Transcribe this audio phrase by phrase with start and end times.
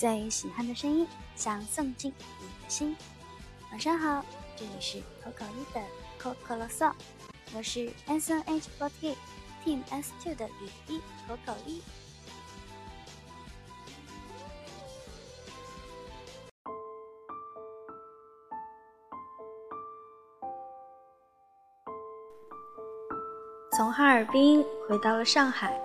[0.00, 1.06] 最喜欢的声音，
[1.36, 2.10] 想送进
[2.40, 2.96] 你的心。
[3.70, 4.24] 晚上好，
[4.56, 5.82] 这里是可口一的
[6.16, 6.90] 可可啰嗦，
[7.54, 9.14] 我是 S N H forty
[9.62, 11.82] Team S two 的雨衣可口一。
[23.76, 25.78] 从哈尔滨回到了上海，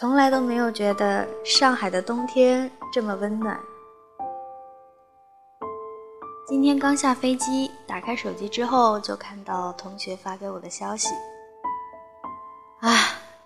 [0.00, 3.58] 从来都没有觉得上海的冬天这么温暖。
[6.46, 11.12] 今天刚下飞机，打开手机之后就看到同学发给我的消息，
[12.78, 12.94] 啊，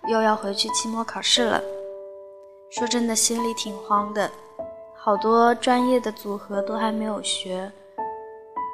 [0.05, 1.59] 又要回去期末考试了。
[2.69, 4.29] 说真的，心里挺慌的，
[4.95, 7.71] 好多专业的组合都还没有学，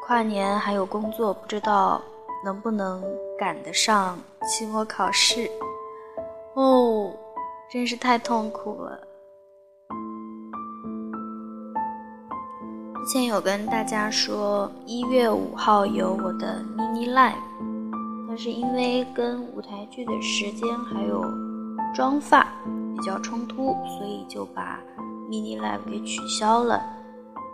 [0.05, 2.01] 跨年还有工作，不知道
[2.43, 3.01] 能不能
[3.39, 4.19] 赶得上。
[4.41, 5.49] 期末考试，
[6.55, 7.09] 哦，
[7.71, 8.99] 真是太痛苦了。
[13.05, 17.33] 之前有跟大家说，一月五号有我的 mini live，
[18.27, 21.23] 但是因为跟舞台剧的时间还有
[21.93, 22.47] 妆发
[22.97, 24.79] 比较冲突，所以就把
[25.29, 26.81] mini live 给取消了。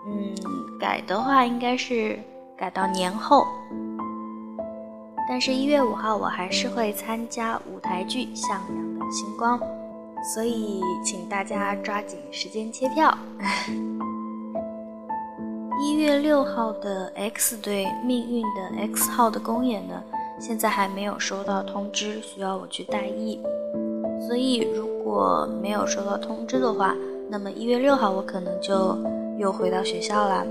[0.08, 0.34] 嗯，
[0.80, 2.18] 改的话应该是
[2.56, 3.46] 改到年后。
[5.28, 9.60] 但是，一月五号我还是会参加舞台剧《向阳的星光》，
[10.34, 13.16] 所以请大家抓紧时间切票。
[15.82, 20.02] 一月六号的 X 队命运的 X 号的公演呢，
[20.40, 23.40] 现在还没有收到通知，需要我去代役。
[24.28, 26.96] 所以如果没有收到通知的话，
[27.30, 28.98] 那么一月六号我可能就
[29.38, 30.44] 又回到学校啦。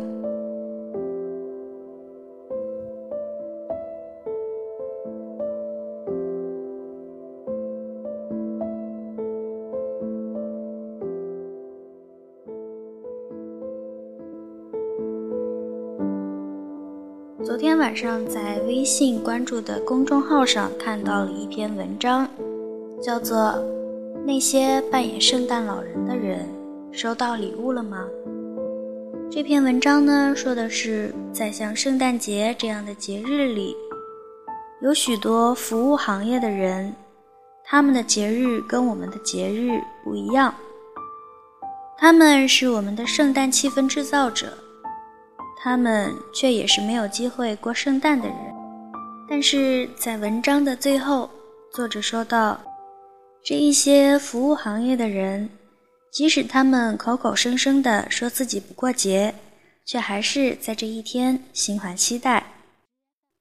[17.44, 22.26] 昨天晚上在微信关注的公众号上看到了一篇文章，
[23.02, 23.36] 叫做
[24.24, 26.48] 《那些扮演圣诞老人的人
[26.90, 28.06] 收到礼物了吗》。
[29.30, 33.76] 这篇文章呢，说的是在像圣诞节这样的节日里，
[34.80, 36.94] 有许多服务行业的人，
[37.62, 40.54] 他们的节日跟我们的节日不一样，
[41.98, 44.46] 他们是我们的圣诞气氛制造者。
[45.64, 48.36] 他们却也是没有机会过圣诞的人，
[49.26, 51.30] 但是在文章的最后，
[51.72, 52.60] 作者说道
[53.42, 55.48] ：“这一些服务行业的人，
[56.12, 59.34] 即使他们口口声声的说自己不过节，
[59.86, 62.44] 却还是在这一天心怀期待。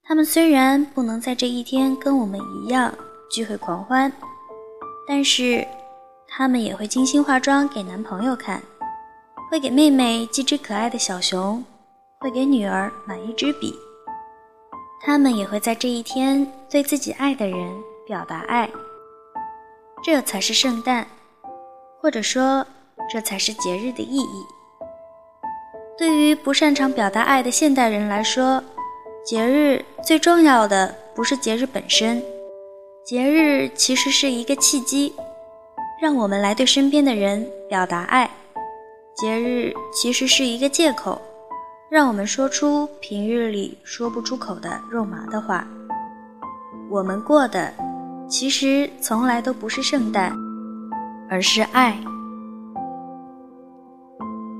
[0.05, 2.97] 他们虽然不能在这一天跟我们一样
[3.29, 4.09] 聚会狂欢，
[5.05, 5.67] 但是
[6.29, 8.63] 他们也会精心化妆给男朋友看，
[9.51, 11.61] 会给妹妹寄只可爱的小熊。”
[12.23, 13.77] 会给女儿买一支笔，
[15.01, 17.69] 他们也会在这一天对自己爱的人
[18.07, 18.69] 表达爱。
[20.01, 21.05] 这才是圣诞，
[21.99, 22.65] 或者说，
[23.11, 24.45] 这才是节日的意义。
[25.97, 28.63] 对于不擅长表达爱的现代人来说，
[29.25, 32.23] 节日最重要的不是节日本身，
[33.05, 35.13] 节日其实是一个契机，
[36.01, 38.31] 让我们来对身边的人表达爱。
[39.17, 41.21] 节日其实是一个借口。
[41.93, 45.67] 让我们说出平日里说不出口的肉麻的话。
[46.89, 47.71] 我们过的
[48.27, 50.35] 其实从来都不是圣诞，
[51.29, 51.95] 而是爱。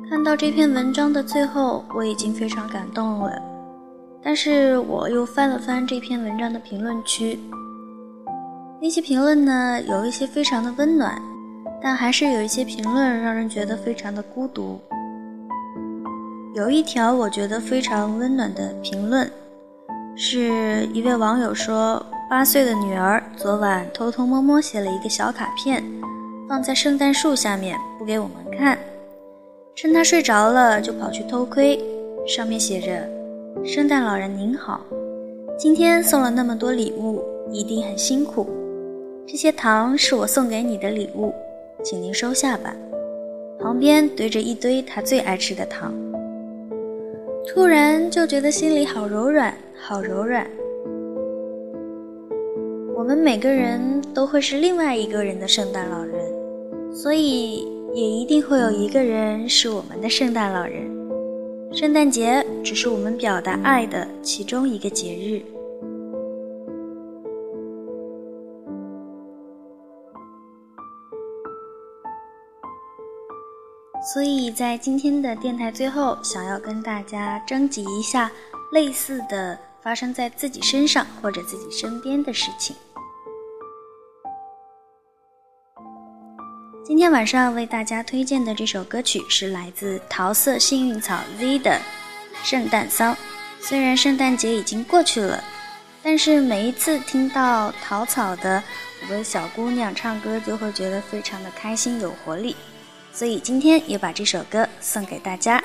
[0.07, 3.41] 看到这篇文章的最后，我已经非常感动了。
[4.21, 7.39] 但是我又翻了翻这篇文章的评论区，
[8.79, 11.19] 那些评论呢，有一些非常的温暖，
[11.81, 14.79] 但还是有一些评论让人觉得非常的孤独。
[16.55, 19.27] 有一条我觉得非常温暖的评论，
[20.15, 25.83] 是一位网友说：八岁的女儿昨晚偷偷摸摸写了一个小卡片，
[26.47, 28.77] 放在圣诞树下面，不给我们看。
[29.73, 31.83] 趁她睡着了，就跑去偷窥。
[32.27, 33.09] 上面写着
[33.65, 34.79] ：“圣诞老人您好，
[35.57, 37.19] 今天送了那么多礼物，
[37.51, 38.47] 一定很辛苦。
[39.27, 41.33] 这些糖是我送给你的礼物，
[41.83, 42.71] 请您收下吧。”
[43.59, 45.91] 旁边堆着一堆他最爱吃的糖。
[47.45, 50.49] 突然就觉得心里好柔软，好柔软。
[52.95, 56.15] 我们每个人都会是另外一个人的圣诞老人，
[56.93, 60.89] 所以也一定会有一个人是我们的圣诞老人。
[61.73, 65.41] 圣诞节只是我们表达爱的其中一个节日。
[74.03, 78.29] 所以在今天的电台最后，想要跟大家征集一下
[78.73, 82.75] 类似的发生在自己身上或者自己身边的事情。
[86.85, 91.71] 今天晚上为大家推荐的这首歌曲是来自桃色幸运草 Z 的
[92.43, 93.11] 《圣诞骚》。
[93.61, 95.41] 虽然圣诞节已经过去了，
[96.03, 98.61] 但是每一次听到桃草的
[99.01, 102.53] 五个小姑娘唱歌，就会觉得非常的开心有活力。
[103.13, 105.63] 所以今天也把这首歌送给大家。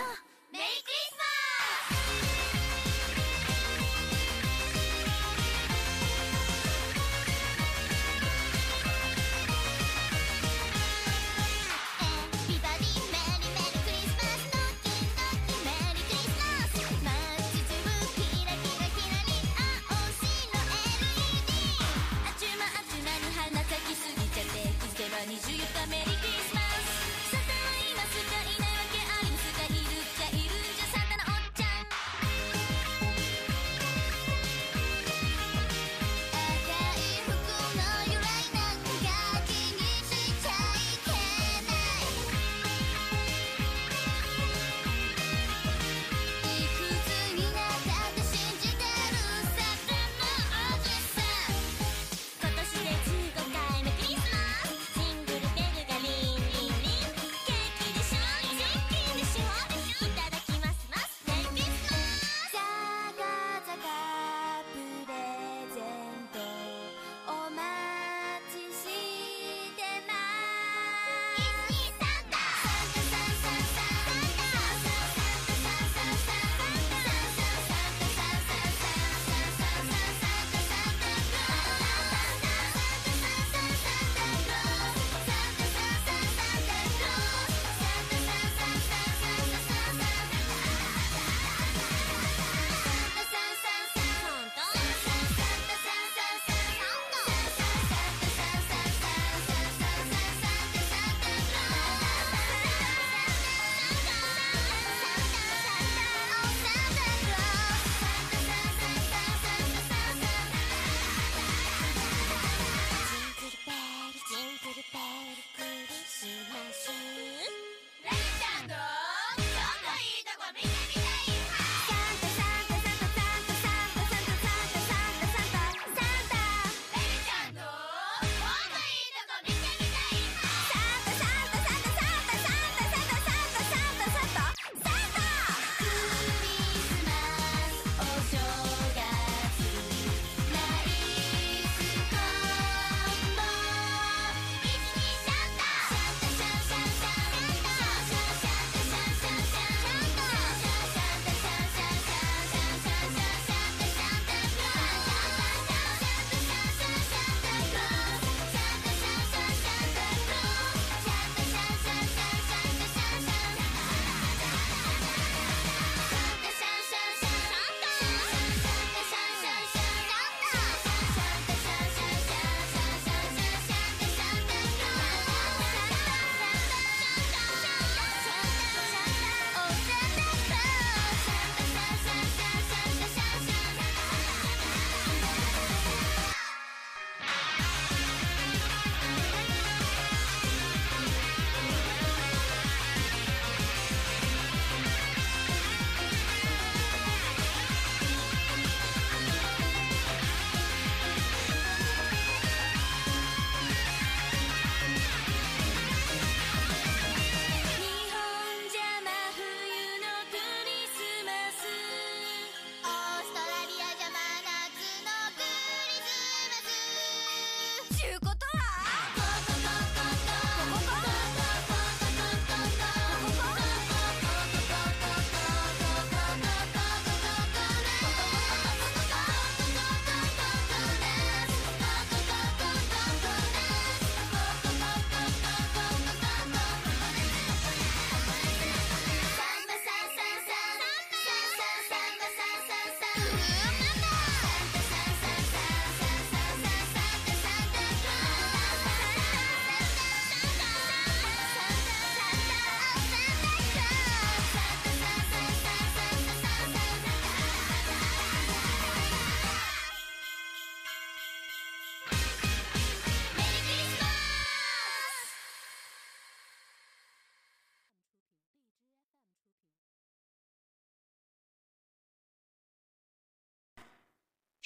[243.39, 243.78] Boom.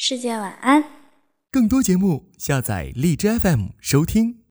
[0.05, 0.83] 世界晚安。
[1.53, 4.42] 更多节目，下载荔枝 FM 收听。